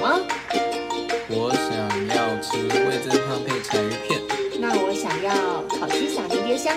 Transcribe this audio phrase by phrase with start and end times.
[0.00, 0.20] 么？
[1.30, 1.72] 我想
[2.08, 2.56] 要吃
[2.86, 4.20] 味增汤配柴鱼片，
[4.60, 6.76] 那我想要烤鸡撒迷迭香。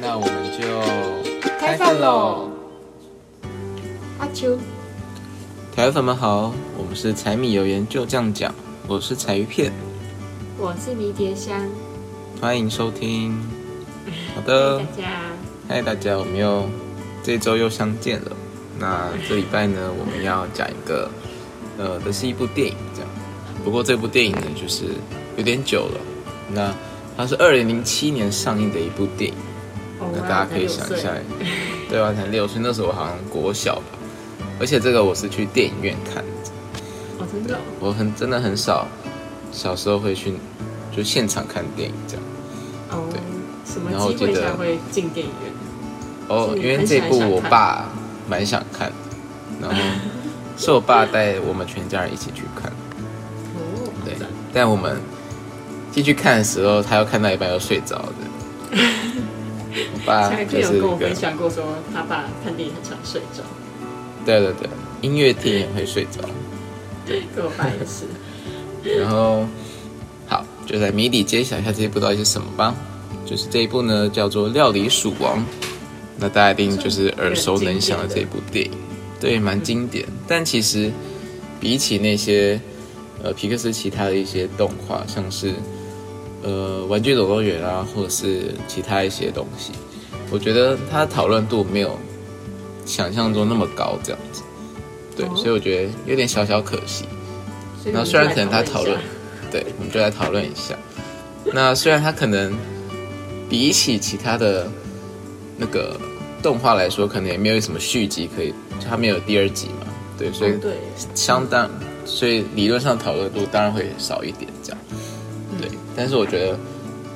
[0.00, 2.50] 那我们就开饭喽！
[4.18, 4.58] 阿秋，
[5.74, 8.54] 台粉们好，我们是柴米油盐就这样讲，
[8.86, 9.72] 我是柴鱼片，
[10.58, 11.66] 我是迷迭香。
[12.40, 13.34] 欢迎收听。
[14.34, 15.02] 好的大的，家，
[15.66, 16.68] 嗨大家，我们又
[17.22, 18.32] 这周又相见了。
[18.78, 21.10] 那这礼拜呢，我们要讲一个，
[21.78, 23.10] 呃，的是一部电影，这样。
[23.64, 24.84] 不过这部电影呢，就是
[25.36, 26.00] 有点久了。
[26.52, 26.72] 那
[27.16, 29.36] 它是二零零七年上映的一部电影。
[29.98, 31.08] 哦那大家可以想一下，
[31.88, 33.96] 对啊，才六岁，那时候我好像国小吧，
[34.60, 36.30] 而且这个我是去电影院看的，
[37.18, 38.86] 哦，真的哦，我很真的很少，
[39.52, 40.34] 小时候会去
[40.94, 42.22] 就现场看电影这样。
[42.90, 43.18] 哦对，
[43.64, 45.52] 什么然后记得机会才会进电影院？
[46.28, 47.88] 哦，因为这部我爸
[48.28, 48.94] 蛮想看的，
[49.62, 49.82] 然后
[50.56, 52.70] 是我爸带我们全家人一起去看，
[53.54, 54.14] 哦，对，
[54.52, 55.00] 但我们
[55.92, 58.14] 进去看的时候，他又看到一半又睡着的。
[59.76, 63.42] 我爸就是跟我分，享过，说他爸看电影很常睡着，
[64.24, 64.68] 对对对，
[65.02, 66.20] 音乐厅也会睡着。
[67.34, 68.06] 跟我爸也是。
[69.00, 69.44] 然后，
[70.26, 72.74] 好，就来谜底揭晓一下这一部到底是什么吧。
[73.24, 75.38] 就是这一部呢，叫做《料理鼠王》，
[76.18, 78.72] 那大家一定就是耳熟能详的这一部电影，
[79.20, 80.06] 对，蛮经典。
[80.26, 80.90] 但其实
[81.60, 82.60] 比起那些
[83.22, 85.52] 呃皮克斯其他的一些动画，像是
[86.42, 89.72] 呃《玩具总动员》啊，或者是其他一些东西，
[90.30, 91.98] 我觉得它的讨论度没有
[92.84, 94.42] 想象中那么高，这样子。
[95.16, 97.04] 对，哦所以我觉得有点小小可惜。
[97.92, 98.98] 那虽然可能他讨论
[99.50, 100.76] 对，我们就来讨论一下。
[101.54, 102.52] 那虽然他可能
[103.48, 104.68] 比起其他的
[105.56, 105.98] 那个
[106.42, 108.52] 动画来说，可能也没有什么续集可以，
[108.88, 109.86] 它没有第二集嘛，
[110.18, 110.58] 对，所以
[111.14, 111.68] 相当，
[112.04, 114.80] 所以理论上讨论度当然会少一点这样。
[115.60, 116.58] 对，但是我觉得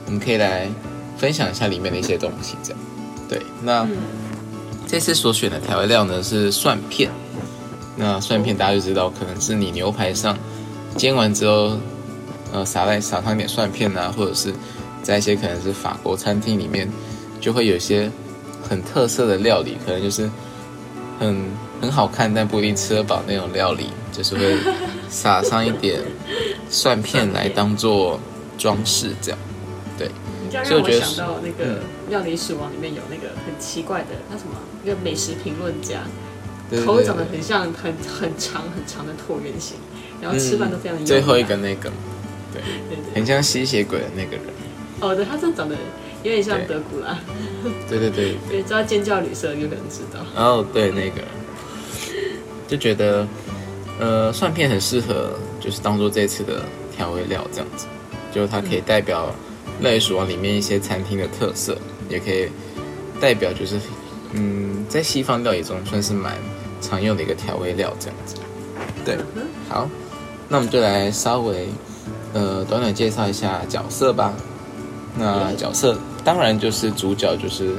[0.06, 0.68] 我们可以来
[1.16, 2.80] 分享一下里面的一些东西，这样。
[3.28, 3.96] 对，那、嗯
[4.88, 7.08] 这次所选的调味料呢是蒜片。
[7.96, 10.36] 那蒜片大家就知道，可能是你牛排上
[10.96, 11.76] 煎完之后，
[12.52, 14.52] 呃，撒在撒上一点蒜片啊，或者是
[15.00, 16.90] 在一些可能是法国餐厅里面，
[17.40, 18.10] 就会有一些
[18.68, 20.30] 很特色的料理，可能就是
[21.18, 21.36] 很
[21.80, 24.56] 很好看，但不一定吃得饱那种料理，就是会
[25.08, 26.00] 撒上一点
[26.68, 28.20] 蒜片来当做
[28.58, 29.38] 装饰，这样。
[29.98, 30.08] 对，
[30.42, 31.76] 你让我所以我觉得想到那个
[32.08, 34.54] 《料理鼠王》里面有那个很奇怪的，那什么
[34.84, 36.00] 一个美食评论家，
[36.70, 39.76] 对头长得很像很很长很长的椭圆形，
[40.22, 41.90] 然后吃饭都非常优雅嗯最后一个那个，
[42.52, 44.44] 对，对对很像吸血鬼的那个人。
[45.00, 45.74] 哦，对，他真的长得
[46.22, 47.18] 有点像对德古拉，
[47.88, 50.20] 对对对，对，知道尖叫旅社就可能知道。
[50.34, 51.22] 然后对那个，
[52.68, 53.26] 就觉得
[53.98, 56.62] 呃蒜片很适合，就是当做这次的
[56.94, 57.86] 调味料这样子，
[58.30, 59.34] 就它可以代表
[59.80, 61.76] 料理鼠王里面一些餐厅的特色，
[62.08, 62.48] 也可以
[63.18, 63.80] 代表就是
[64.34, 66.36] 嗯在西方料理中算是蛮
[66.82, 68.36] 常用的一个调味料这样子。
[69.06, 69.88] 对，嗯好，
[70.50, 71.66] 那我们就来稍微
[72.34, 74.34] 呃短短介绍一下角色吧。
[75.18, 77.76] 那角色当然就是主角就是。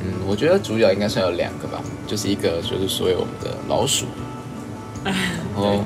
[0.00, 4.06] 嗯，我觉得主角应该算有两个吧，就是一个就是所谓我们的老鼠，
[5.02, 5.12] 然
[5.56, 5.84] 后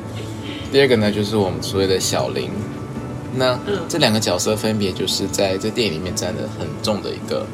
[0.71, 2.51] 第二个呢就是我们所谓的小林。
[3.35, 7.47] 那嗯这两个角色分别就是在这电影里面占的很重的一个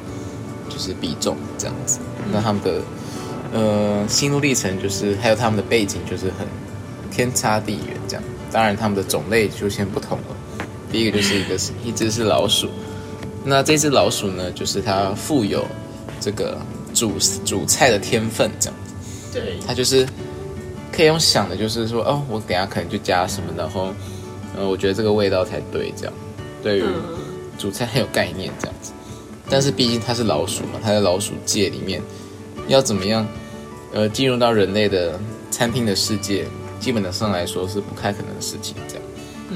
[0.69, 2.01] 就是比重这样子。
[2.33, 2.83] 那他们的
[3.53, 6.47] 呃心路历程就是还有他们的背景就是很
[7.09, 8.23] 天差地远这样。
[8.51, 10.67] 当然他们的种类就先不同了。
[10.91, 12.69] 第一个就是一个是一只是老鼠，
[13.49, 15.65] 那这只老鼠呢就是它富有
[16.21, 16.59] 这个
[16.93, 17.13] 煮
[17.47, 20.07] 煮菜的天分，这样子，对，它就是
[20.93, 23.95] 可以用想的，就是说，哦，我等下可能就加什么，然后，
[24.55, 26.13] 呃，我觉得这个味道才对，这样，
[26.63, 27.17] 对于嗯，
[27.57, 28.93] 煮菜很有概念，这样子。
[29.49, 32.03] 但是毕竟它是老鼠嘛，它在老鼠界里面，
[32.67, 33.27] 要怎么样，
[33.95, 35.19] 呃，进入到人类的
[35.51, 36.44] 餐厅的世界，
[36.79, 39.05] 基本上来说是不太可能的事情，这样。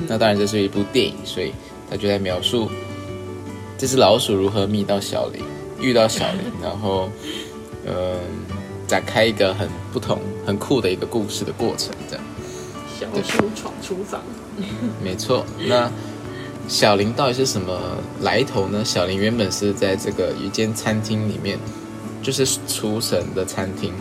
[0.08, 1.52] 那当然这是一部电影，所以
[1.90, 2.70] 它就在描述
[3.78, 5.42] 这只老鼠如何觅到小林，
[5.80, 7.08] 遇到小林，然后，
[7.84, 8.16] 呃，
[8.86, 12.24] 展开一个很不同、很酷的一个故事的过程，这样。
[12.98, 14.20] 小鼠闯厨房，
[15.02, 15.90] 没错，那
[16.68, 17.76] 小林到底是什么
[18.20, 18.84] 来头呢？
[18.84, 21.58] 小林原本是在这个一间餐厅里面，
[22.22, 23.92] 就是厨神的餐厅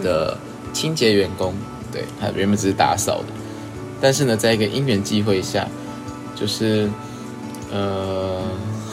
[0.00, 0.38] 的
[0.72, 1.52] 清洁员工，
[1.90, 3.26] 对他原本只是打扫的，
[4.00, 5.66] 但是呢，在一个因缘际会下，
[6.36, 6.88] 就是
[7.72, 8.42] 呃，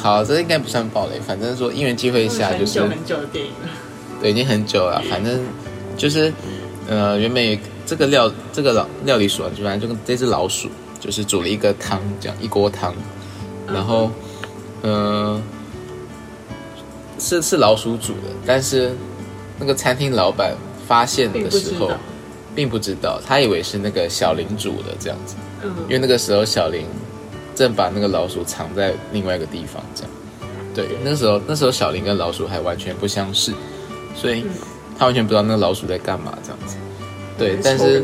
[0.02, 3.70] 好，这应该不算暴雷，反正说因缘际会下就是久很久的电影了。
[4.20, 5.40] 对，已经很久了，反正
[5.96, 6.34] 就是
[6.88, 7.56] 呃，原本有
[7.86, 10.70] 这个料这个老料理鼠王就反正就跟这只老鼠，
[11.00, 12.94] 就是煮了一个汤，这样一锅汤，
[13.68, 14.10] 然后，
[14.82, 15.40] 呃，
[17.20, 18.96] 是是老鼠煮的，但是
[19.60, 20.56] 那个餐厅老板
[20.88, 21.92] 发现的时候
[22.56, 25.72] 并不知道，他以为是那个小林煮的这样子，嗯。
[25.84, 26.86] 因为那个时候小林
[27.56, 30.12] 正把那个老鼠藏在另外一个地方，这样。
[30.74, 33.52] 对，那时候那时候小林跟老鼠还完全不相识，
[34.16, 34.46] 所以
[34.98, 36.78] 他完全不知道那个老鼠在干嘛这样子。
[37.38, 38.02] 对，但是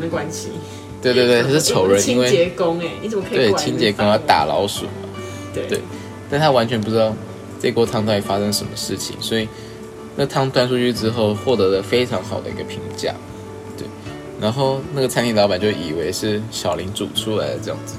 [1.01, 4.91] 对对对，他是仇人，因为清为洁工哎，你怎么可以对清洁工要打老鼠嘛，
[5.53, 5.65] 对。
[5.67, 5.81] 对
[6.29, 7.15] 但他完全不知道
[7.57, 9.47] 这锅汤到底发生什么事情，所以
[10.17, 13.15] 那汤端出去之后获得了非常好的一个评价。
[13.77, 13.87] 对，
[14.41, 17.95] 然后那个餐厅老板就以为是小林煮出来的这样子，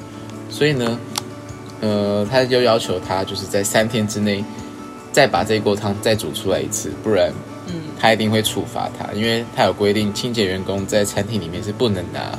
[0.51, 1.01] 所以呢，
[1.81, 4.45] 呃，他就要求他就是在三天之内
[5.13, 7.33] 再把这锅汤再煮出来一次，不然
[7.67, 12.39] 嗯他一定会处罚他，因为他有规定，清洁员工在餐厅里面是不能拿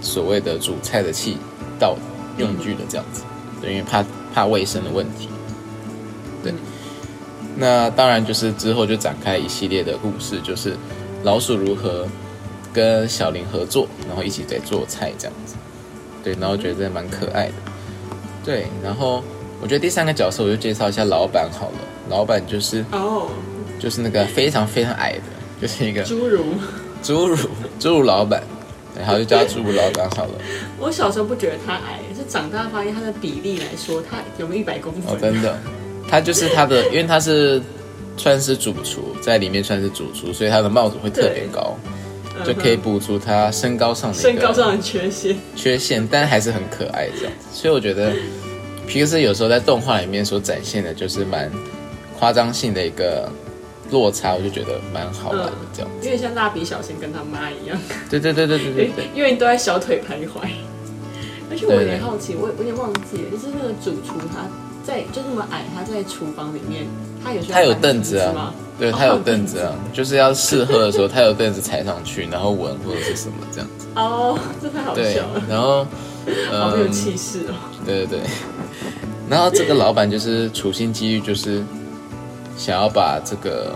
[0.00, 1.36] 所谓的煮菜的器
[1.78, 1.96] 到
[2.38, 3.22] 用具的这样子，
[3.60, 4.04] 对，因为怕
[4.34, 5.28] 怕卫生的问题。
[6.42, 6.52] 对，
[7.56, 10.76] 那当然就是之后就展开一系列的故事，就是
[11.22, 12.06] 老鼠如何
[12.72, 15.54] 跟小林合作，然后一起在做菜这样子。
[16.22, 17.54] 对，然后觉得真的蛮可爱的。
[18.44, 19.22] 对，然后
[19.60, 21.78] 我觉得第三个角色我就介绍一下老板好了，
[22.10, 23.28] 老板就是哦，
[23.78, 25.22] 就是那个非常非常矮的，
[25.60, 26.44] 就是一个侏儒。
[27.02, 27.36] 侏儒
[27.78, 28.42] 侏儒老板，
[28.98, 30.32] 然后就叫他侏儒老板好了。
[30.80, 35.14] 我小时候不觉得他矮，是长大发现他的比例来说，他有没有一百公分？
[35.14, 35.58] 哦，真的，
[36.08, 37.60] 他就是他的， 因为他是
[38.16, 41.92] 算是主厨，在里面算是主厨，所以他的帽子会特别高，嗯
[42.44, 45.36] 就可以补足他身高上的身高上的缺陷。
[45.54, 47.46] 缺陷，但还是很可爱这样子。
[47.52, 48.12] 所以我觉得
[48.86, 51.50] 皮克斯有时候在动画里面所展现的，就是蛮
[52.18, 53.30] 夸张性的一个
[53.90, 55.90] 落差，我就觉得蛮好玩的这样。
[55.98, 57.78] 有点像蜡笔小新跟他妈一样，
[58.10, 59.08] 对对对对对对对。
[59.14, 60.48] 因为你都在小腿徘徊。
[61.50, 64.48] 而且我有点好奇，我我有点忘记了，就是那个主厨他
[64.82, 66.86] 在就那么矮，他在厨房里面，
[67.24, 68.54] 他有他有凳子啊？
[68.78, 73.86] 对他有凳子啊，就是要试喝的时候，他有凳子踩上去，然后闻或者是什么这样子。
[73.94, 75.86] 哦，这太好对笑了，，然后，
[76.50, 77.54] 好有嗯，气势哦。
[77.86, 78.20] 对对对，
[79.30, 81.62] 然后这个老板就是处心积虑，就是
[82.56, 83.72] 想要把这个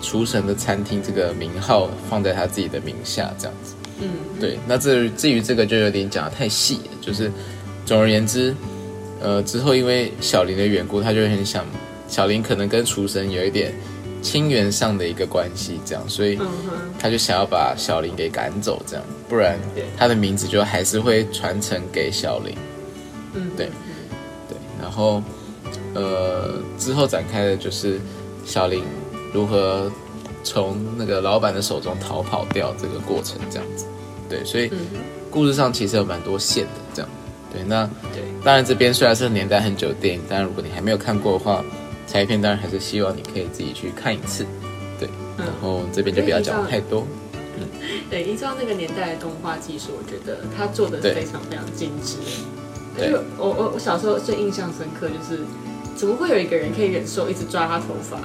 [0.00, 3.74] 厨神的餐厅这个名号放在他自己的名下，这样子。
[4.00, 4.08] 嗯，
[4.40, 7.30] 对，那至于至于这个就有点讲的太细了，就是
[7.86, 8.52] 总而言之，
[9.22, 11.64] 呃，之后因为小林的缘故，他就很想
[12.12, 13.72] 小林可能跟厨神有一点
[14.20, 16.38] 亲缘上的一个关系，这样，所以
[16.98, 19.58] 他就想要把小林给赶走，这样，不然
[19.96, 22.54] 他的名字就还是会传承给小林。
[23.32, 23.70] 嗯，对
[24.46, 25.22] 对，然后
[25.94, 27.98] 呃之后展开的就是
[28.44, 28.84] 小林
[29.32, 29.90] 如何
[30.44, 33.86] 从那个老板的手中逃跑掉这个过程，这样子。
[34.28, 35.00] 对，所以嗯
[35.30, 37.10] 故事上其实有蛮多线的，这样。
[37.50, 41.64] 对，那对，当然这边虽然是年代很久的电影，但如果你还没有看过的话，
[42.12, 44.44] 下一篇当然还是希望你可以自己去看一次。
[44.98, 47.06] 对，嗯然后这边就不要讲太多。
[48.10, 52.16] 对，依照 那个年代的动画技术，我觉得他做的对非常非常精致。
[52.98, 55.40] 对就我我我小时候最印象深刻就是，
[55.96, 58.18] 怎么会有一个人可以忍受一直抓他头发？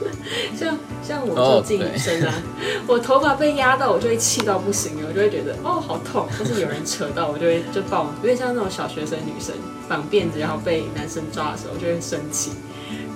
[0.56, 0.76] 像
[1.06, 2.34] 像我哦做自己女生啊，
[2.88, 6.26] 我头发被压到，我就会气到不行了，我就会觉得哦好痛。
[6.38, 9.54] 但是有人扯到，我就会就抱，有点像那种小学生女生
[9.88, 12.50] 绑辫子，然后被男生抓的时候，我就会生气。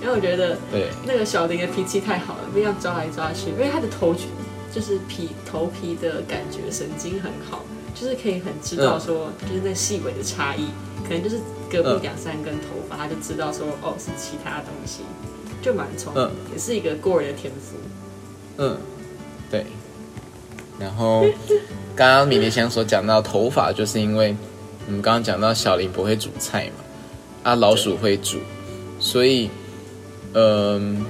[0.05, 4.27] 因为我觉得对，那个小林的脾气太好了，被这样抓来抓去，因为他的头群
[4.71, 10.67] 就是皮头皮的感觉神经很好，就是可以很知道说，就是那细微的差异，
[11.07, 11.37] 可能就是
[11.71, 15.01] 隔壁嗯两三根头发，他就知道说哦是其他东西，
[15.59, 17.75] 就蛮聪明，嗯也是一个过人的天赋。
[18.57, 18.77] 嗯，
[19.49, 19.65] 对。
[20.79, 21.25] 然后
[21.95, 24.35] 刚刚米莉香所讲到头发，就是因为
[24.85, 26.83] 我们刚刚讲到小林不会煮菜嘛，
[27.41, 28.37] 啊老鼠会煮，
[28.99, 29.49] 所以
[30.37, 31.05] 嗯、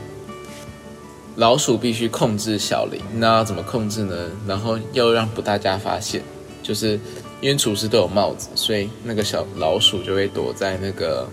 [1.36, 4.16] 老鼠必须控制小林，那要怎么控制呢？
[4.48, 6.22] 然后又让不大家发现，
[6.62, 7.00] 就是
[7.42, 11.28] 因为厨师都有帽子，所以那个小老鼠就会躲在那个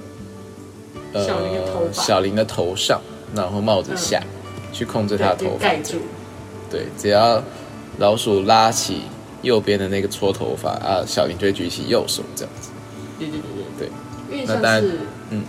[1.13, 1.23] 呃
[1.93, 3.01] 小林的头上，
[3.35, 4.23] 然后帽子下、
[4.73, 5.63] 去控制他的，头发。
[5.63, 5.99] 盖住。
[6.71, 7.43] 对，只要
[7.99, 9.03] 老鼠拉起
[9.43, 12.71] 右边的那个搓头发啊，小林就会举起右手这样子。
[13.19, 13.91] 对对对对
[14.39, 15.45] 对，那当然像是嗯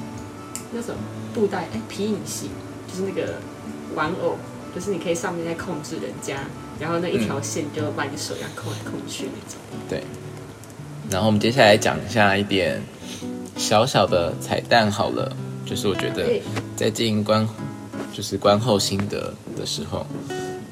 [0.73, 0.97] 那什么
[1.33, 2.49] 布袋哎皮影戏，
[2.87, 3.35] 就是那个
[3.95, 4.37] 玩偶，
[4.75, 6.39] 就是你可以上面在控制人家，
[6.79, 9.59] 然后那一条线就把你手这样控来控去那种。
[9.89, 10.03] 对。
[11.09, 12.81] 然后我们接下来讲一下一点
[13.57, 15.35] 小小的彩蛋好了，
[15.65, 16.41] 就是我觉得对
[16.75, 17.47] 在进观
[18.13, 20.05] 就是观后心得的时候，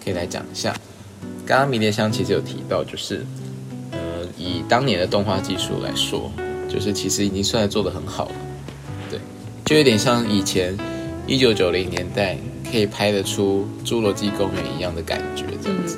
[0.03, 0.73] 可以来讲一下。
[1.45, 3.25] 刚刚迷迭香其实有提到，就是
[3.91, 3.99] 呃
[4.37, 6.31] 以当年的动画技术来说，
[6.69, 8.35] 就是其实已经算做的很好了。
[9.71, 10.75] 对，就有点像以前
[11.25, 12.37] 一九九零年代
[12.69, 15.97] 可以拍得出《侏罗纪公园》一样的感觉，这样子。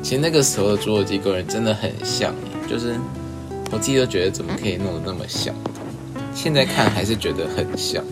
[0.00, 2.32] 其实那个时候的《侏罗纪公园》真的很像，
[2.68, 2.94] 就是
[3.72, 5.52] 我自己都觉得怎么可以弄得那么像。
[6.32, 8.04] 现在看还是觉得很像，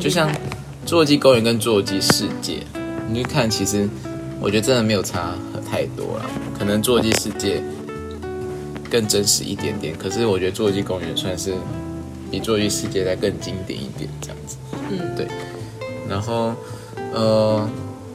[0.00, 0.30] 就像
[0.86, 2.54] 《侏罗纪公园》跟《侏罗纪世界》，
[3.10, 3.86] 你去看，其实
[4.40, 5.34] 我觉得真的没有差
[5.70, 6.24] 太多了。
[6.58, 7.58] 可能《侏罗纪世界》
[8.90, 11.52] 更真实一点点，可是我觉得《侏罗纪公园》算是
[12.34, 14.56] 比《侏罗纪世界》再更经典一点这样子。
[14.90, 15.26] 嗯，对。
[16.08, 16.54] 然后，
[17.12, 17.68] 呃，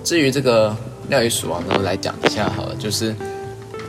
[0.04, 0.70] 至于这个
[1.10, 3.16] 《料理鼠王》呢，来讲一下好了，就是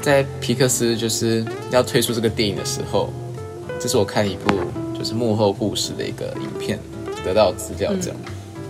[0.00, 3.12] 在皮克斯就是要推出这个电影的时候，
[3.78, 4.54] 这是我看一部。
[4.92, 6.78] 就是幕后故事的一个影片，
[7.24, 8.16] 得到资料这样。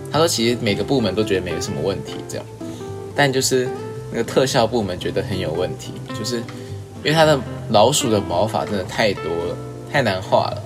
[0.09, 2.45] 他说，其实每个部门都觉得没有什么问题这样，
[3.13, 3.67] 但就是
[4.09, 7.37] 那个特效部门觉得很有问题，就是因为他的
[7.71, 9.57] 老鼠的毛发真的太多了，
[9.91, 10.63] 太难画了，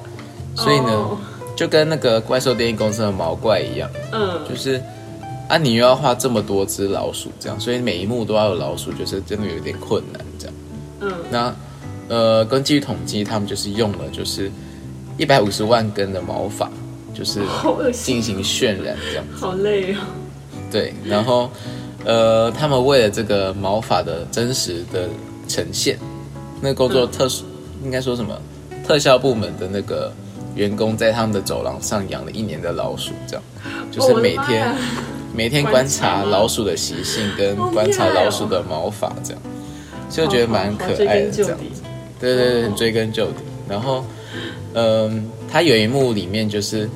[0.56, 1.18] 所以呢，
[1.56, 4.82] 就跟那个怪兽电影公司的毛怪一样，嗯，就是
[5.48, 10.56] 啊，你又要画这么多只老鼠这样，所以每一幕都要有老鼠，就是真的有点困难这样。
[11.02, 11.56] 嗯，那
[12.08, 14.52] 呃，根据统计，他们就是用了就是。
[15.18, 16.70] 一百五十万根的毛发，
[17.14, 17.40] 就是
[17.94, 20.00] 进行渲染这样，好累哦。
[20.70, 21.50] 对，然后
[22.04, 25.08] 呃，他们为了这个毛发的真实的
[25.48, 25.98] 呈现，
[26.60, 27.46] 那个工作特殊，
[27.82, 28.38] 应该说什么？
[28.86, 30.12] 特效部门的那个
[30.56, 33.44] 员工在他们的走廊上养了一年的老鼠，这样，
[33.92, 34.76] 就是每天
[35.36, 39.42] 每天观察老鼠的习性跟观察老鼠的毛发，这样，
[40.10, 41.58] 就觉得蛮可爱的这样。
[41.58, 41.82] 子。
[42.20, 44.04] 对对对，追根究底，然后。
[44.78, 46.90] 嗯，他有一幕里面就是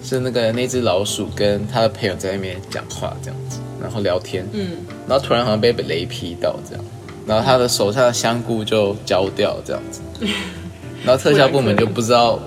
[0.00, 4.76] 是那个那只老鼠跟他的朋友在那边讲话这样子，然后聊天，嗯，
[5.08, 6.84] 然后突然好像被雷劈到这样，
[7.26, 10.00] 然后他的手上的香菇就焦掉这样子，
[11.02, 12.38] 然后特效部门就不知道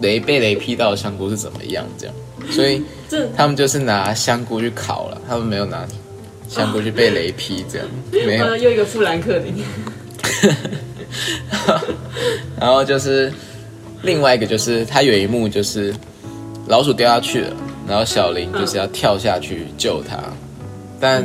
[0.00, 2.14] 雷被雷劈到的香菇是怎么样这样，
[2.50, 2.82] 所以
[3.36, 5.86] 他们就是拿香菇去烤了，他们没有拿
[6.48, 7.88] 香菇去被雷劈这样，
[8.26, 9.54] 没有又一个富兰克林，
[12.58, 13.32] 然后就是。
[14.02, 15.94] 另外一个就是他有一幕就是
[16.68, 17.54] 老鼠掉下去了，
[17.86, 20.16] 然后小林就是要跳下去救他，
[20.98, 21.22] 但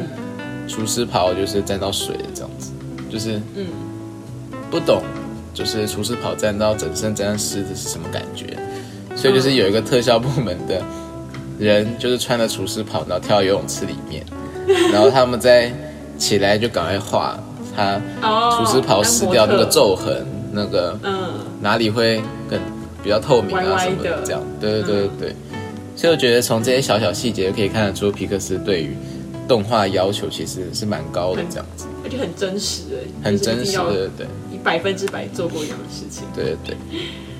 [0.67, 2.73] 厨师袍就是沾到水了这样子，
[3.09, 3.67] 就是嗯
[4.69, 5.01] 不懂
[5.53, 8.45] 就是厨师袍沾到整身沾湿的是什么感觉，
[9.15, 10.81] 所以就是有一个特效部门的
[11.57, 14.25] 人就是穿着厨师袍然后跳到游泳池里面，
[14.91, 15.71] 然后他们在
[16.17, 17.39] 起来就赶快画
[17.75, 18.01] 他
[18.57, 20.25] 厨师袍撕掉那个皱痕。
[20.57, 22.57] 那个，嗯，哪里会更
[23.03, 25.09] 比较透明啊什么的，这样，对对对对。
[25.19, 25.35] 对，
[25.97, 28.95] 所以我觉得从这些小小细节可以看得出皮克斯对于
[29.49, 36.77] 动画要求其实是蛮高的，这样子，而且很真实的，很真实，对对对，你百分之百做过一样的事情，对对对。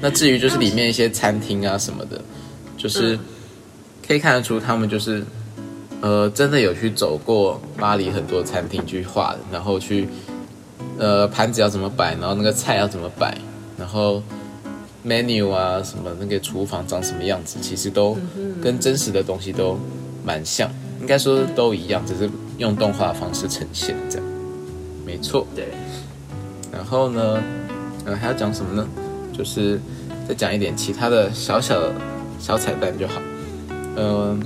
[0.06, 2.22] 那至于就是里面一些餐厅啊什么的，
[2.78, 3.18] 就是
[4.08, 5.26] 可以看得出他们就是，
[6.00, 10.08] 呃，真的有去走过巴黎很多餐厅去画的，然后去。
[10.98, 13.38] 呃，盘子要怎么摆，然后那个菜要怎么摆，
[13.78, 14.24] 然后
[15.06, 18.16] menu 啊，什么那个厨房长什么样子，其实都
[18.62, 19.78] 跟真实的东西都
[20.24, 20.72] 蛮像，
[21.02, 24.28] 应该说都一样，只是用动画方式呈现这样，
[25.04, 25.46] 没错。
[25.54, 25.68] 对。
[26.72, 27.44] 然后呢，
[28.06, 28.88] 呃，还要讲什么呢？
[29.38, 29.78] 就是
[30.28, 31.82] 再讲一点其他的小小
[32.40, 33.22] 小彩蛋就好。
[33.98, 34.42] 嗯，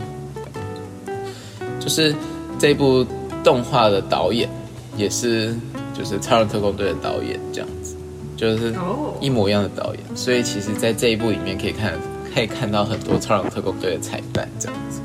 [1.80, 2.14] 就是
[2.58, 3.06] 这部
[3.44, 4.50] 动画的导演
[4.98, 5.56] 也是。
[5.92, 7.94] 就是《超人特工队》的导演这样子，
[8.38, 8.74] 就是
[9.20, 11.94] 一模一样的导演，所以其实，在这一部里面可以看，
[12.34, 15.02] 可以看到很多《超人特工队》的彩蛋这样子。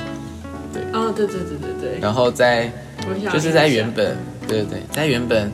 [0.72, 1.98] 对，哦，对对对对对。
[2.00, 2.70] 然后在，
[3.32, 4.16] 就是在原本，
[4.46, 5.50] 对对对，在原本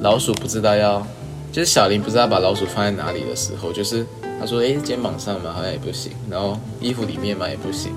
[0.00, 1.06] 老鼠不知道要，
[1.52, 4.06] 就是小林不知道把老鼠放在哪里的时候，就是
[4.40, 7.92] 他说，哎，肩膀上嘛好像也不行，然后衣服里面嘛也不行，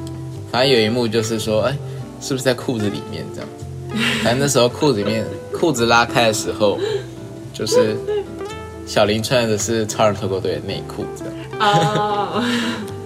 [0.51, 1.77] 反正有一幕就是说，哎，
[2.19, 3.65] 是不是在裤子里面这样子？
[4.23, 6.77] 反正那时候裤子里面裤子拉开的时候，
[7.53, 7.95] 就是
[8.85, 11.33] 小林穿的是超人特工队的内裤这样。
[11.59, 12.43] 哦。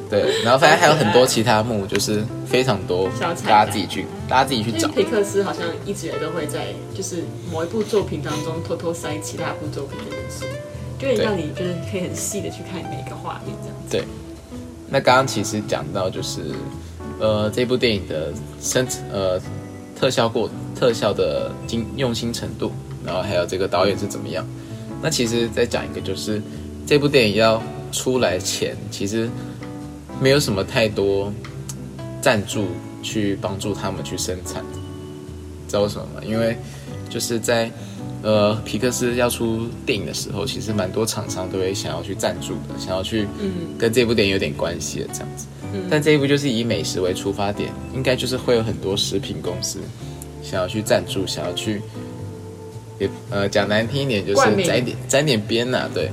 [0.10, 4.88] 对，然后反正还有很多其他幕，就是非常多，大家自己去，大家自己去找。
[4.88, 10.46] 皮克斯好像一直也都会在，就是某一部作品当中偷偷塞其他部作品的元素，
[11.00, 13.90] 就让你就是可以很细的去看每一个画面这样子。
[13.92, 14.04] 对。
[14.90, 16.54] 那刚刚其实讲到就是，
[17.20, 19.40] 呃，这部电影的生呃。
[20.00, 22.72] 特效过特效的精用心程度，
[23.04, 24.46] 然后还有这个导演是怎么样？
[25.02, 26.40] 那其实再讲一个，就是
[26.86, 27.60] 这部电影要
[27.92, 29.28] 出来前，其实
[30.22, 31.34] 没有什么太多
[32.22, 32.68] 赞助
[33.02, 34.64] 去帮助他们去生产，
[35.68, 36.22] 知道为什么吗？
[36.24, 36.56] 因为
[37.10, 37.72] 就是在
[38.24, 45.46] 呃，皮克斯要出电影的时候，其实蛮多厂商都会想要去赞助的，想要去嗯跟这部电影有点关系的这样子。
[45.90, 49.80] 但这一部就是以美食为出发点，应该就是会有很多食品公司
[50.42, 51.82] 想要去赞助，想要去，
[53.00, 56.10] 也呃讲难听一点就是沾点沾点边呐、对，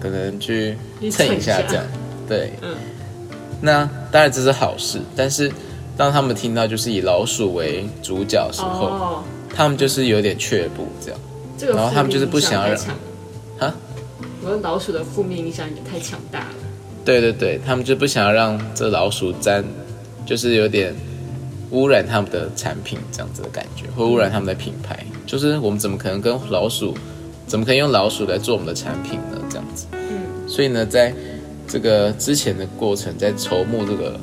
[0.00, 1.84] 可能去去蹭蹭一下这样，
[2.28, 2.52] 对。
[2.62, 2.74] 嗯
[3.64, 5.48] 那当然这是好事，但是
[5.96, 11.20] 当他们听到就是以老鼠为主角的时候，哦，他们就是有点却步这样。
[11.58, 13.74] 这个然后他们就是不想要负面影响太强啊，
[14.42, 16.54] 我说老鼠的负面影响也太强大了。
[17.04, 19.64] 对对对，他们就不想要让这老鼠沾，
[20.24, 20.94] 就是有点
[21.70, 25.04] 污染他们的产品这样子的感觉，会污染他们的品牌。
[25.26, 26.94] 就是我们怎么可能跟老鼠，
[27.46, 29.40] 怎么可以用老鼠来做我们的产品呢？
[29.48, 29.86] 这样子。
[29.92, 31.14] 嗯，所以呢，在
[31.66, 34.18] 这个之前的过程，在筹募这个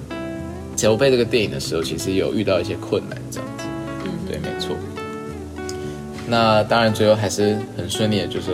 [0.76, 3.48] 筹备这个电影的时候，其实有遇到一些困难，这样。
[6.30, 8.54] 那当然，最后还是很顺利的，就是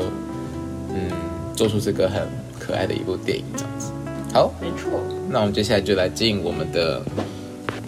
[0.90, 1.12] 嗯，
[1.56, 2.26] 做出这个很
[2.58, 3.92] 可爱的一部电影，这样子。
[4.34, 5.00] 好，没错。
[5.30, 7.02] 那我们接下来就来进我们的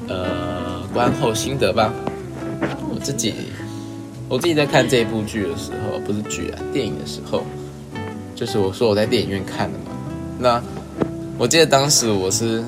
[0.09, 1.93] 呃观后心得吧。
[2.93, 3.33] 我自己
[4.27, 7.43] 我自己在看这部剧的时候，不是剧啊，电影的时候，
[8.35, 9.85] 就是我说我在电影院看的嘛。
[10.37, 10.61] 那
[11.37, 12.63] 我记得当时我是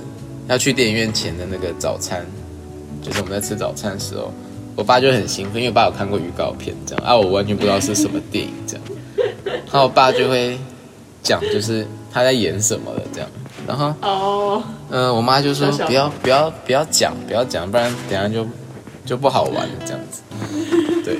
[0.47, 2.25] 要去电影院前的那个早餐，
[3.01, 4.31] 就是我们在吃早餐的时候，
[4.79, 8.85] 我爸就很兴奋，因为我爸有看过预告片，这样啊，我完全不知道是什么电影这样，
[9.45, 10.57] 然后我爸就会
[11.21, 13.29] 讲，就是他在演什么的这样，
[13.67, 18.47] 然后哦，嗯，我妈就说不要不要不要讲，不要讲，不然等下就
[19.05, 20.21] 就不好玩了这样子。
[21.03, 21.17] 对，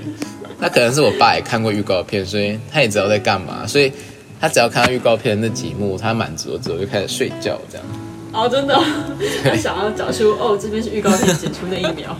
[0.57, 3.91] 那可能是我爸也看过预告片，所以他也知道在干嘛，所以
[4.39, 7.85] 他只要看到预告片那几幕，他满足了之后就开始睡觉这样。
[8.31, 8.83] 哦，真的哦，
[9.43, 12.15] 他想要找出哦，这边是预告片剪出那一秒，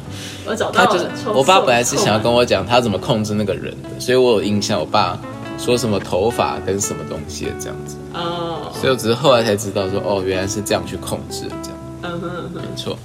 [0.46, 0.88] 我找到了。
[0.88, 5.18] 他就是我爸本来是想要跟我讲他怎么控制那个人的，所以我有印象，我爸
[5.58, 11.80] 说什么头发跟什么东西的这样子，哦，所以我只是后来才知道说哦，原来是这样去控制的这样。
[12.02, 12.98] 嗯哼嗯哼，没错。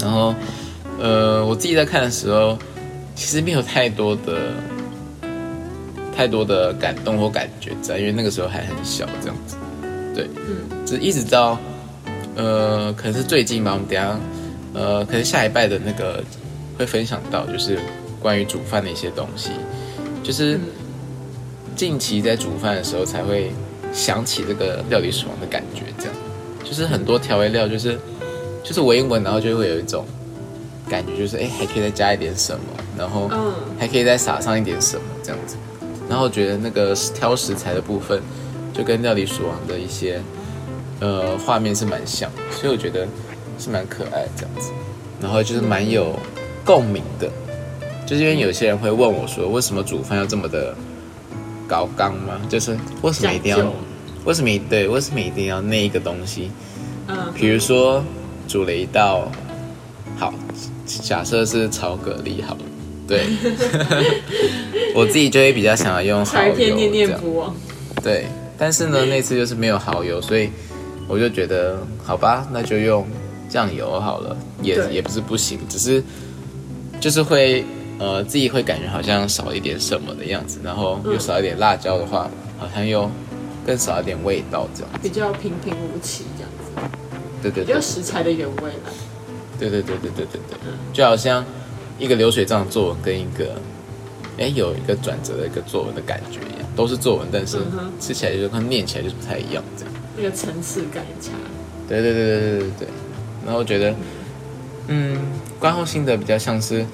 [0.00, 0.34] 然后，
[1.00, 2.56] 呃，我自己在看的时候，
[3.14, 4.54] 其实没有太多的、
[6.16, 9.56] 太多的感动或感觉在，因为那个时候还很小，这样子。
[10.14, 11.58] 对，嗯，只一直到，
[12.34, 14.18] 呃，可能是最近吧，我们等下，
[14.74, 16.22] 呃，可能下一拜的那个
[16.78, 17.78] 会分享到，就是
[18.20, 19.50] 关于煮饭的一些东西，
[20.22, 20.58] 就是
[21.76, 23.50] 近期在煮饭的时候才会
[23.92, 26.14] 想起这个料理鼠王的感觉，这样，
[26.64, 27.98] 就是很多调味料，就是
[28.62, 30.06] 就是闻一闻，然后就会有一种
[30.88, 32.64] 感觉，就是哎，还可以再加一点什么，
[32.96, 35.56] 然后嗯还可以再撒上一点什么这样子。
[36.08, 38.20] 然后觉得那个挑食材的部分，
[38.74, 40.20] 就跟料理鼠王的一些
[41.02, 43.06] 呃画面是蛮像的，所以我觉得
[43.58, 44.70] 是蛮可爱的这样子。
[45.20, 46.16] 然后就是蛮有
[46.64, 47.28] 共鸣的，
[48.06, 50.74] 就是因为有些人会问我说，为什么煮饭要这么的
[51.66, 52.40] 高纲吗？
[52.48, 53.72] 就是为什么一定要
[54.24, 56.50] 为什么一对为什么一定要那一个东西？
[57.08, 58.02] 嗯，比如说
[58.46, 59.30] 煮了一道，
[60.16, 60.32] 好，
[60.86, 62.60] 假设是炒蛤蜊好了，
[63.08, 63.26] 对，
[64.94, 67.54] 我自己就会比较想要用蚝才油偏念念这样，不忘。
[68.02, 68.26] 对，
[68.58, 70.50] 但是呢，那次就是没有蚝油，所以
[71.08, 73.06] 我就觉得好吧，那就用
[73.48, 76.02] 酱油好了，也也不是不行，只是
[77.00, 77.64] 就是会
[77.98, 83.10] 呃自己会感觉好像少一点什么的样子，然后又嗯少一点辣椒的话，好像又
[83.66, 86.98] 更少一点味道这样，比较平平无奇这样子，
[87.42, 87.66] 对对对。
[87.66, 87.80] 比较。
[87.80, 88.90] 食材的原味啦。
[89.58, 91.44] 对对对对对对对，就好像
[91.96, 93.54] 一个流水账作文跟一个，
[94.36, 97.58] 哎，有一个转折的一个作文的感觉一样，都是作文，但是
[98.00, 99.94] 吃起来就跟念起来就是不太一样这样。
[100.16, 101.30] 那个层次感差。
[101.88, 102.88] 对对对对对对对。
[103.44, 103.94] 然后我觉得，
[104.88, 105.16] 嗯，
[105.58, 106.86] 观后心得比较像是，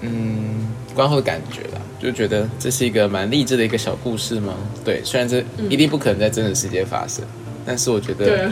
[0.00, 4.54] 嗯，观后的感觉啦，就觉得这是一个蛮励志的一个小故事吗？
[4.84, 7.24] 对，虽然这一定不可能在真实世界发生，
[7.66, 8.26] 但是我觉得。
[8.26, 8.48] 对，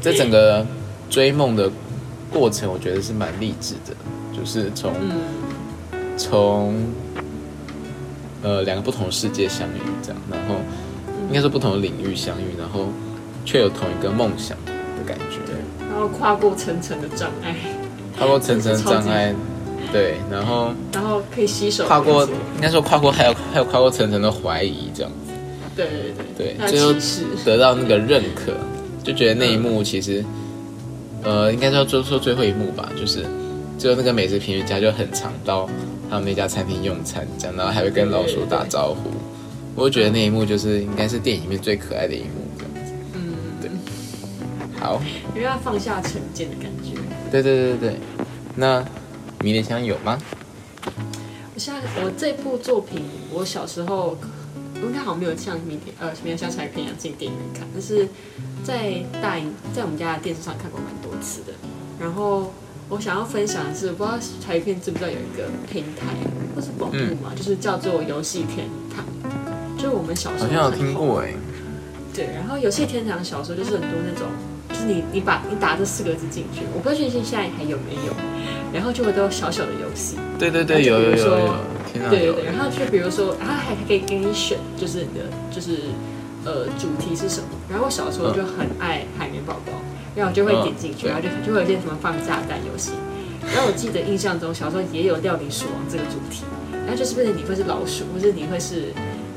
[0.00, 0.66] 这整个
[1.10, 1.70] 追梦的
[2.30, 3.94] 过程，我觉得是蛮励志的，
[4.34, 5.20] 就是从嗯，
[6.16, 6.74] 从
[8.42, 10.56] 呃两个不同世界相遇这样，然后
[11.32, 12.88] 应该说不同的领域相遇，然后
[13.42, 15.38] 却有同一个梦想的感觉，
[15.90, 17.56] 然后跨过层层的障碍，
[18.18, 19.34] 跨过层层障碍，
[19.90, 22.24] 对，然后然后可以携手跨过
[22.56, 25.32] 应该说跨过还有还有跨过层层的怀疑这样子，
[25.74, 26.92] 对对对对，最后
[27.46, 28.52] 得到那个认可，
[29.02, 30.22] 就觉得那一幕其实，
[31.22, 33.24] 呃，应该说说说最后一幕吧，就是
[33.78, 35.66] 最后那个美食评论家就很常到
[36.10, 39.10] 他们那家餐厅用餐，这样，然后还会跟老鼠打招呼。
[39.74, 42.92] 我就觉得那一幕就是应该是电影里面最可爱的一幕，这样子。
[43.14, 43.70] 嗯，对
[44.78, 45.00] 好，
[45.34, 47.00] 因为要放下成见的感觉。
[47.30, 47.96] 对对对
[48.54, 48.84] 那
[49.42, 50.18] 迷恋香有吗？
[51.54, 54.18] 我像我这部作品，我小时候
[54.82, 58.08] 应该好像没有像迷天呃没有像彩片一样进电影院看，但是
[58.62, 61.52] 在大荧在我们家的电视上看过蛮多次的。
[61.98, 62.52] 然后
[62.88, 66.08] 我想要分享的是，我不知道彩片知不知道有一个平台
[66.54, 69.04] 或是网络嘛，就是叫做游戏天堂，
[69.82, 71.34] 就是我们小时候好像有听过哎，
[72.14, 74.28] 对，然后游戏天堂小时候就是很多那种，
[74.68, 78.14] 就是你你把你打这四个字进去，我不确定现在还有没有，
[78.72, 81.54] 然后就会都有小小的游戏，对对对，有有有有
[82.08, 85.90] 对对对，然后就比如说，然后还可以给你选，就是你的就是
[86.44, 87.48] 呃主题是什么。
[87.68, 89.72] 然后我小时候就很爱海绵宝宝，
[90.14, 92.92] 然后我就会点进去，嗯然后就就会有一些什么放炸弹游戏。
[93.52, 96.44] 然后我记得印象中小时候也有料理鼠王这个主题，
[96.86, 98.94] 然后就是变成你会是老鼠，或是你会是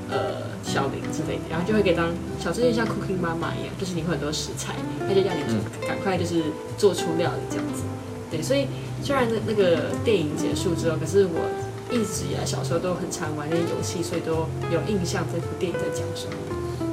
[0.09, 4.75] 呃小林之类的，然后就会给当小时候就像 Cooking 妈妈一样，就是你会很多食材，
[5.07, 6.43] 他就叫你做赶快就是
[6.77, 7.83] 做出料理这样子。
[8.31, 8.67] 对，所以
[9.03, 11.45] 虽然那那个电影结束之后，可是我
[11.91, 16.33] 一直以来小时候都很常玩那些游戏，所以都有印象这部电影在讲什么。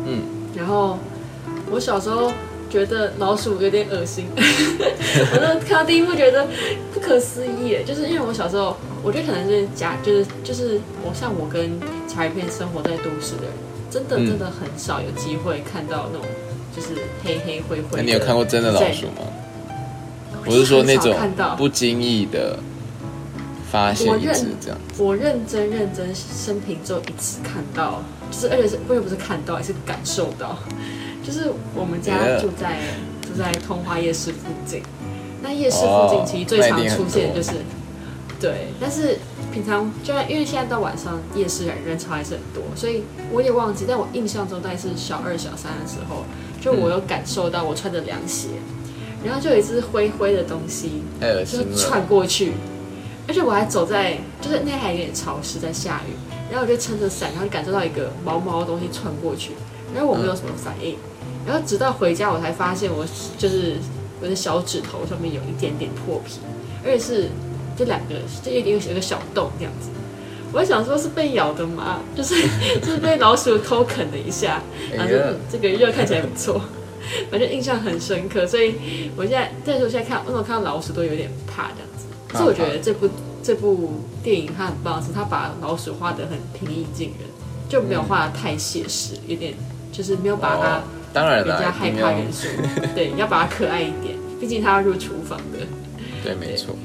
[0.06, 0.22] 嗯，
[0.54, 0.98] 然后
[1.70, 2.30] 我小时候
[2.68, 6.46] 觉得老鼠有点恶心， 我那看到第一幕觉得
[6.92, 13.52] 不可思议耶，就是因为我小时候，我觉得可能是家，就是就是我像我跟柴片生活在都市的人，
[13.90, 16.26] 真的嗯真的很少有机会看到那种
[16.74, 16.88] 就是
[17.24, 17.96] 黑黑灰灰的。
[17.96, 19.22] 那你有看过真的老鼠吗？
[20.44, 21.14] 我我是说那种
[21.56, 22.58] 不经意的
[23.70, 24.06] 发现
[24.60, 24.78] 这样。
[24.98, 30.58] 我认真认真生平只有一次看到，就是而且是不也不是看到，也是感受到，
[31.22, 32.78] 就是我们家住在
[33.22, 34.82] 住在通化夜市附近，
[35.42, 37.52] 那夜市附近其实最常出现的就是，
[38.40, 39.18] 对，但是
[39.52, 46.24] 平常就因为现在到晚上夜市人人潮还是很多，所以我也忘记，但我印象中大概是小二小三的时候，
[46.60, 48.48] 就我有感受到我穿着凉鞋，
[49.24, 52.52] 然后就有一只灰灰的东西， 就是，窜过去，
[53.28, 56.16] 而且我还走在，就是那天还有点潮湿，在下雨，
[56.50, 59.52] 然后我就撑着伞，然后感受到一个毛毛的东西窜过去，
[59.94, 60.96] 然后我没有什么反应，
[61.46, 63.76] 然后直到回家我才发现我就是
[64.20, 66.40] 我的小指头上面有一点点破皮，
[66.84, 67.28] 而且是
[67.82, 68.14] 这两个
[68.44, 69.88] 就有点有一个小洞这样子。
[70.52, 72.00] 我还想说是被咬的吗？
[72.14, 72.36] 就是
[72.80, 74.62] 就 是被老鼠偷啃了一下，
[74.94, 76.60] 然后就、哎呀嗯这个肉看起来不错，
[77.30, 78.76] 反正印象很深刻，所以
[79.16, 82.06] 我现在再说现在看，为什么看到老鼠都有点怕这样子？
[82.28, 83.08] 可是我觉得这部
[83.42, 87.28] 这部电影它很棒是，它把老鼠画的很平易近人，
[87.68, 89.54] 就没有画得太写实，有点
[89.90, 90.82] 就是没有把它哦
[91.14, 92.46] 当然人家，害怕元素，
[92.94, 95.66] 对，要把它可爱一点，毕竟它要入厨房的。
[96.24, 96.76] 对，没错，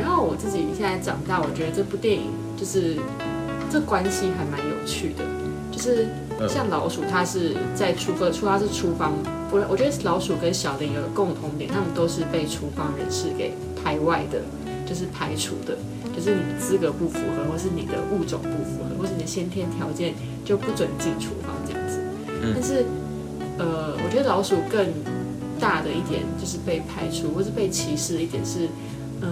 [0.00, 2.96] 然后我自己现在长大，我觉得这部电影就是
[3.70, 5.24] 这关系还蛮有趣的，
[5.70, 6.08] 就是
[6.38, 6.48] 嗯。
[6.48, 9.12] 像老鼠，它是在厨房，厨它是厨房，
[9.52, 14.40] 我我觉得老鼠跟小林有个共同点，他们都是被厨房人士给排外的，
[14.86, 15.76] 就是排除的，
[16.16, 22.00] 就是你的资格不符合，或是你的物种不符合，或是你的先天条件就不准进厨房这样子。
[22.42, 22.52] 嗯。
[22.54, 22.86] 但是，
[23.58, 24.86] 呃，我觉得老鼠更
[25.60, 28.66] 大的一点就是被排除或是被歧视的一点是，
[29.20, 29.28] 呃，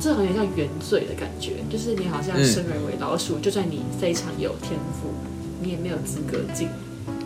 [0.00, 5.10] 这好像像原罪的感觉，就是你好像嗯生而为老鼠，就算你非常有天赋，
[5.62, 6.68] 你也没有资格进，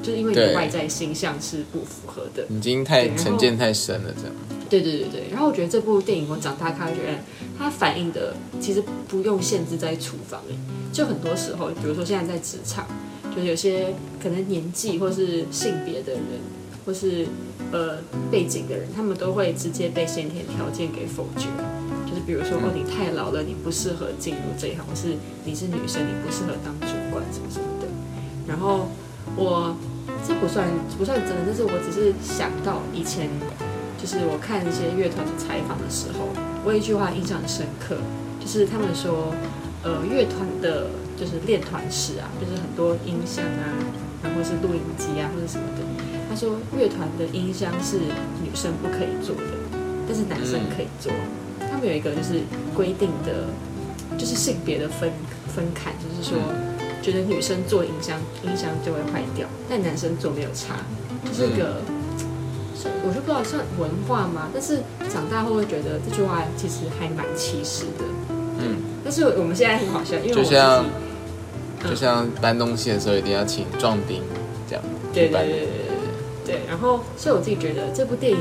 [0.03, 2.45] 就是因为你的外在形象是不符合的。
[2.51, 4.33] 已经太成见太深了，这样。
[4.69, 7.19] 对对对对，然后我觉得这部电影我长大看，觉得
[7.57, 10.59] 它反映的其实不用限制在厨房里，
[10.93, 12.89] 就很多时候，比如说现在在职场，
[13.37, 16.23] 就是有些可能年纪或是性别的人，
[16.85, 17.27] 或是
[17.71, 17.99] 呃
[18.33, 21.47] 背景的人，他们都会直接被先天条件给否决。
[22.27, 27.89] 就是比如说，哦，你太老了，你不适合进入这一行，或是你是女生，你不适合当主管什么什么的。
[28.47, 28.89] 然后
[29.37, 29.77] 我
[30.27, 30.67] 这不算
[30.99, 33.29] 不算真的，但是我只是想到以前，
[34.01, 36.29] 就是我看一些乐团的采访的时候，
[36.65, 37.97] 我有一句话印象很深刻，
[38.41, 39.35] 就是他们说，
[39.83, 43.69] 呃，乐团的就是练团室啊，就是很多音箱啊，
[44.23, 45.85] 然后是录音机啊或者什么的。
[46.29, 47.99] 他说乐团的音箱是
[48.43, 49.53] 女生不可以做的，
[50.09, 51.13] 但是男生可以做。
[51.13, 51.44] 他
[51.85, 52.41] 们有一个就是
[52.75, 53.47] 规定的，
[54.19, 55.13] 就是性别的分
[55.55, 56.39] 分看，就是说，
[57.03, 60.77] 觉得女生做音箱音箱就会坏掉，但男生做没有差，
[61.25, 61.83] 就是一个，
[62.75, 64.49] 是我就不知道算文化吗？
[64.53, 64.81] 但是
[65.13, 68.05] 长大后会觉得这句话其实还蛮歧视的。
[68.59, 70.85] 嗯，但是我们现在很好笑，因为我自己就像
[71.83, 74.23] 嗯就像搬东西的时候，一定要请壮丁
[74.67, 75.33] 这样对对。
[75.33, 75.85] 对对对对
[76.47, 78.39] 对，然后所以我自己觉得这部电影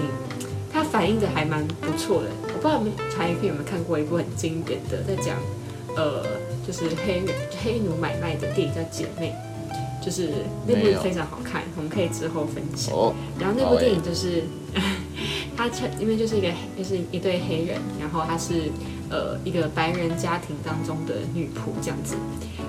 [0.71, 2.29] 它反映的还蛮不错的。
[2.63, 5.35] 我不知道你们柴鱼片有没有看过一部很经典的，在讲
[5.97, 6.23] 呃
[6.65, 7.25] 就是黑人
[7.61, 9.35] 黑奴买卖的电影叫《姐妹》，
[10.05, 10.29] 就是
[10.65, 12.95] 那部非常好看，我们可以之后分享。
[12.95, 14.43] 哦，然后那部电影就是，
[15.57, 16.47] 他穿因为就是一个
[16.77, 18.71] 就是一对黑人，然后他是
[19.09, 22.15] 呃一个白人家庭当中的女仆这样子。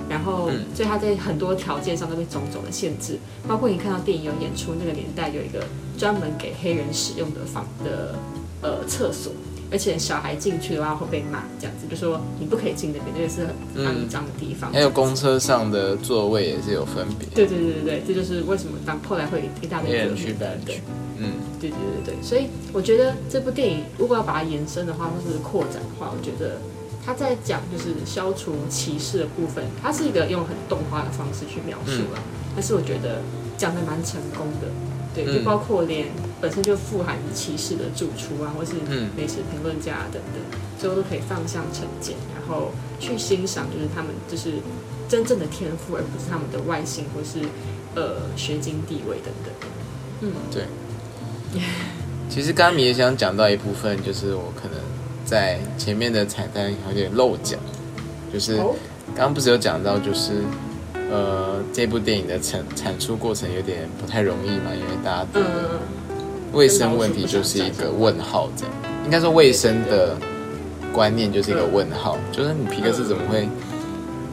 [0.08, 5.64] 然后，嗯所以他在很多条件上都被种种的限制，包括你看到电影有演出那个年代有一个
[5.96, 8.16] 专门给黑人使用的房的
[8.60, 9.32] 呃厕所，
[9.74, 14.72] 而且小孩进去的话会被骂，这样子就说你不可以进那边，那个是很肮脏的地方。
[14.72, 20.82] 还有公车上的座位也是有分别，对对对对对，这就是为什么当后来会一大堆黑人区革命的对白人区。
[21.18, 26.60] 嗯，对对对对，所以我觉得这部电影如果要把它延伸的话，或是扩展的话，我觉得
[27.04, 32.22] 他在讲就是消除歧视的部分，它是一个用很动画的方式去描述了，
[32.54, 33.20] 但是我觉得
[33.58, 34.68] 讲的蛮成功的。
[35.14, 36.06] 对，就嗯包括连
[36.44, 44.58] 本身就富含歧视的主厨啊，或是嗯美食评论家啊等等，最后都可以放向成见，然后去欣赏就是他们就是
[45.08, 47.48] 真正的天赋，而不是他们的外形或是
[47.94, 49.54] 呃学经地位等等。
[50.20, 50.64] 嗯，对。
[52.28, 54.76] 其实刚刚也想讲到一部分，就是我可能
[55.24, 57.58] 在前面的彩蛋有点漏讲，
[58.30, 58.76] 就是哦，
[59.14, 60.42] 刚刚不是有讲到，就是
[61.10, 65.42] 呃这部电影的产产出过程有点不太容易嘛，因为大家嗯。
[66.54, 68.72] 卫生问题就是一个问号，这样
[69.04, 70.16] 应该说卫生的
[70.92, 73.48] 观念就是一个问号，就是你皮克斯怎么会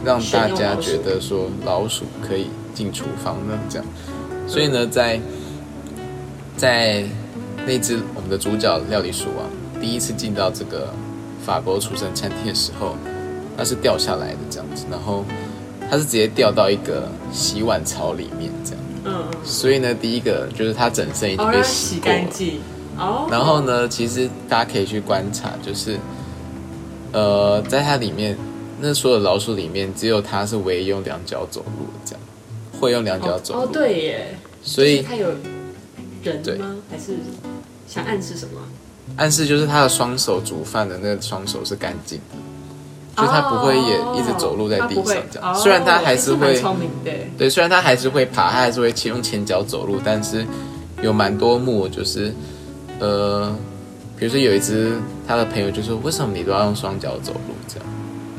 [0.05, 3.60] 让大家觉得说老鼠可以进厨房呢？
[3.69, 3.86] 这样，
[4.47, 5.19] 所以呢，在
[6.55, 7.03] 在
[7.65, 10.93] 那只我们的主角料理鼠王第一次进到这个
[11.43, 12.95] 法国厨神餐厅的时候，
[13.57, 15.25] 它是掉下来的这样子，然后
[15.89, 18.81] 它是直接掉到一个洗碗槽里面这样。
[19.03, 22.29] 嗯，所以呢，第一个就是它整身已经哦，被洗洗过了干。
[22.29, 22.59] 净。
[22.97, 25.97] 哦，然后呢，其实大家可以去观察，就是
[27.11, 28.37] 呃，在它里面，
[28.79, 32.21] 那所有老鼠里面，只有它是唯一用两脚走路的，这样
[32.79, 33.61] 会用两脚走路。
[33.61, 35.29] 哦，对耶，所以就是他有
[36.23, 36.75] 人对吗？
[36.91, 37.17] 还是
[37.87, 38.61] 想暗示什么？
[39.17, 42.35] 暗示就是它的双手煮饭的那个双手是干净的，
[43.17, 45.54] 就是它不会也一直走路在地上这样。
[45.54, 50.45] 哦虽然它还是会聪明的，对，虽然它还是会爬，它还是会用前脚走路，但是
[51.02, 52.34] 有蛮多幕就是，
[53.00, 53.54] 呃，
[54.17, 54.93] 比如说有一只
[55.28, 57.86] 他的朋友就说，为什么你都要用双脚走路这样？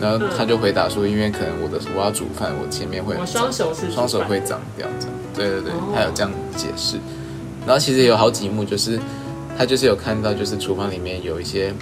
[0.01, 4.49] 然后他就回答说，因为可能我的我要煮饭，我前面会我，双手是双手会长。
[4.49, 5.17] 脏掉这样。
[5.35, 6.97] 对对对哦，他有这样解释。
[7.65, 8.99] 然后其实有好几幕就是
[9.57, 11.73] 他就是有看到，就是厨房里面有一些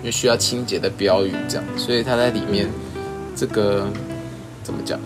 [0.00, 2.68] 因为需要清洁的标语这样，所以他在里面
[3.36, 3.86] 这个
[4.62, 4.98] 怎么讲？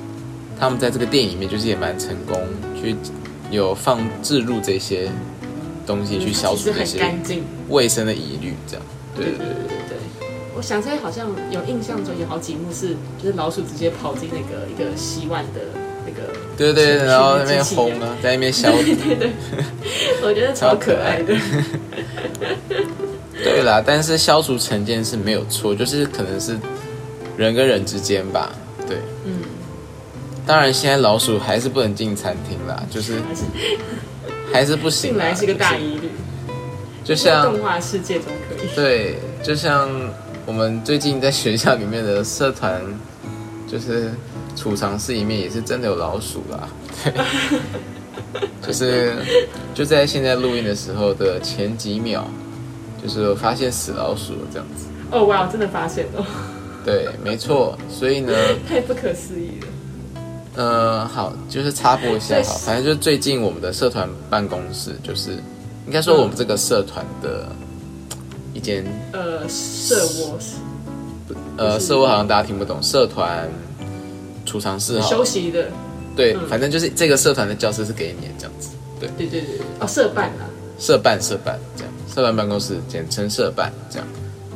[0.58, 2.40] 他们在这个电影里面就是也蛮成功，
[2.80, 2.94] 去
[3.50, 5.10] 有放置入这些
[5.84, 7.42] 东西去消除这些干净。
[7.68, 8.86] 卫生的疑虑，这样。
[9.16, 9.46] 对对对
[9.88, 9.96] 对。
[10.56, 15.60] 我想起来好像有印象中有好几幕是，就是老鼠直接跑进那个一个洗碗的
[16.06, 18.78] 那个对对对，然后那边轰啊， 在那边消毒。
[18.78, 19.32] 对对，
[20.22, 21.34] 我觉得超可爱的。
[23.44, 26.58] 对啦，但是消除成见是没有错，就是可能是
[27.36, 28.52] 人跟人之间吧。
[28.88, 29.40] 对，嗯，
[30.46, 33.20] 当然现在老鼠还是不能进餐厅啦，就是
[34.52, 35.10] 还是不行。
[35.10, 36.10] 进来是个大疑虑，
[37.04, 38.68] 就像动画世界中可以。
[38.74, 39.88] 对，就像
[40.46, 42.80] 我们最近在学校里面的社团，
[43.70, 44.10] 就是
[44.56, 46.68] 储藏室里面也是真的有老鼠啦。
[47.04, 47.12] 对，
[48.66, 49.14] 就是
[49.74, 52.26] 就在现在录音的时候的前几秒，
[53.04, 54.86] 就是我发现死老鼠了这样子。
[55.12, 56.26] 哦哇，我真的发现了，
[56.84, 57.78] 对，没错。
[57.88, 58.32] 所以呢，
[58.66, 59.66] 太不可思议了。
[60.56, 65.32] 呃，好，就是插播一下所以好，反正就是最近我们的社团办公室，就是
[65.86, 67.46] 应该说我们这个社团的
[68.54, 70.38] 一间呃，社窝。
[71.56, 73.48] 呃，社会好像大家听不懂，社团
[74.44, 75.68] 储藏室哈，休息的，
[76.16, 76.48] 对，嗯。
[76.48, 79.66] 反正就是这个社团的教室是给你的这样子，对，对对对，对。
[79.80, 84.06] 哦，社办啊，社办社办这样，社办办公室简称社办这样。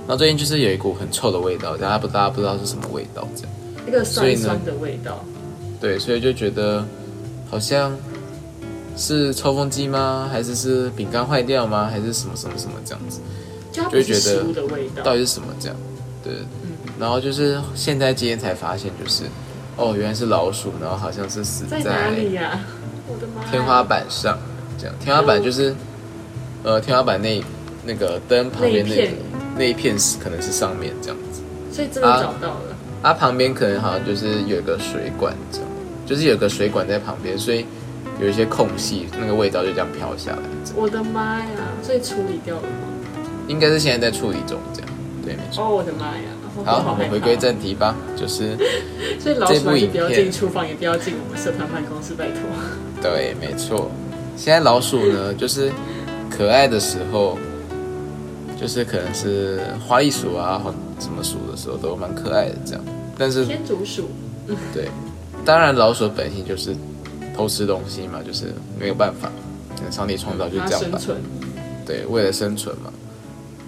[0.07, 3.53] 然后最近就是有一股很臭的味道，大家不大家不知道是什么味道这样，
[3.87, 5.25] 一个所以呢酸酸的味道。
[5.81, 6.85] 对，所以就觉得
[7.51, 7.97] 好像
[8.97, 10.29] 是抽风机吗？
[10.33, 11.89] 还是是饼干坏掉吗？
[11.91, 13.21] 还是什么什么什么这样子？
[13.71, 14.43] 就觉得
[15.05, 15.77] 到底是什么这样？
[16.25, 16.33] 对，
[16.99, 19.25] 然后就是现在今天才发现，就是
[19.77, 22.59] 哦，原来是老鼠，然后好像是死在哪里呀、
[23.07, 23.49] 我的妈！
[23.49, 24.37] 天花板上，
[24.77, 25.73] 这样天花板就是
[26.65, 27.43] 呃天花板那
[27.85, 29.15] 那个灯旁边那个那一片
[29.57, 31.43] 那一片是可能是上面这样子，
[31.73, 32.77] 所以真的啊找到了。
[33.03, 35.69] 它旁边可能好像就是有一个水管这样，
[36.05, 37.65] 就是有个水管在旁边，所以
[38.21, 40.43] 有一些空隙，那个味道就这样飘下来，
[40.75, 41.47] 我的妈呀！
[41.83, 43.23] 所以处理掉了吗？
[43.47, 44.91] 应该是现在在处理中这样，
[45.25, 45.65] 对，没错。
[45.65, 46.25] 哦，我的妈呀！
[46.57, 47.37] 我好，我们回归。
[47.37, 48.57] 正题吧，就是
[49.21, 52.41] 所以老鼠不要进厨房，也不要进我们社团办公室，拜托。
[53.01, 53.91] 对，没错。
[54.37, 55.71] 现在老鼠呢，就是
[56.39, 57.37] 可爱的时候，
[58.61, 62.85] 就是可能是花栗鼠啊、或什么鼠的时候，都蛮可爱的这样。
[63.19, 64.09] 但是天竺鼠，
[64.73, 64.89] 对，
[65.45, 66.77] 当然老鼠的本性就是
[67.37, 69.33] 偷吃东西嘛，就是没有办法，
[69.91, 70.97] 上帝创造就这样吧。
[70.97, 71.19] 生存，
[71.85, 72.93] 对，为了生存嘛。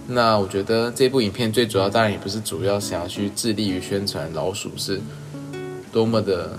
[0.06, 5.00] 那我觉得这部影片最主要，当然也不是主要想要去致力于宣传老鼠是
[5.90, 6.50] 多么的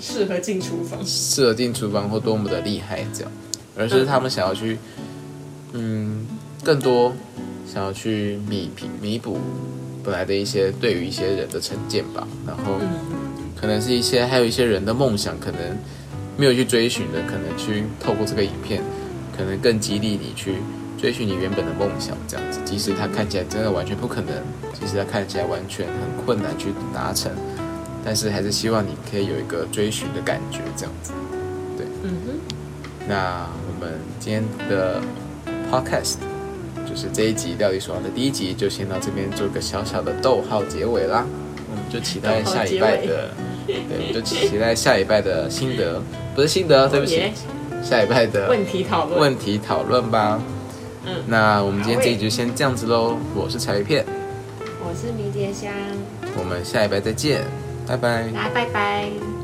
[0.00, 1.04] 适合进厨房。
[1.04, 3.32] 适合进厨房或多么的厉害这样，
[3.76, 4.78] 而是他们想要去，
[5.76, 6.26] 嗯，
[6.64, 7.12] 更多
[7.66, 9.38] 想要去弥平弥补
[10.02, 12.88] 本来的一些对于一些人的成见吧，然后嗯，
[13.60, 15.60] 可能是一些还有一些人的梦想，可能
[16.36, 18.82] 没有去追寻的，可能去透过这个影片，
[19.36, 20.54] 可能更激励你去
[20.98, 24.32] 追寻你原本的梦想，这样子，即使它看起来真的完全不可能，
[24.72, 27.30] 即使它看起来完全很困难去达成，
[28.04, 31.12] 但是还是希望你可以有一个追寻的感觉，这样子。
[31.76, 31.86] 对。
[32.02, 32.54] 嗯哼，
[33.08, 35.02] 那我们今天的
[35.70, 36.16] podcast
[36.88, 41.26] 就是这一集《料理鼠王》的第一集，就先到这边做个小小的逗号结尾啦。
[41.70, 43.30] 我们就期待下礼拜的，
[43.66, 46.00] 对，我们就期待下礼拜的心得，
[46.34, 47.22] 不是心得，对不起，
[47.82, 49.20] 下礼拜的问题讨论。
[49.20, 50.40] 问题讨论吧。
[51.04, 53.16] 嗯，那我们今天这一集就先这样子喽。
[53.34, 54.04] 我是柴鱼片，
[54.80, 55.72] 我是迷迭香，
[56.38, 57.42] 我们下礼拜再见，
[57.86, 58.22] 拜拜。
[58.32, 59.35] 来，拜拜。